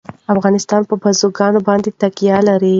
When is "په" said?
0.89-0.95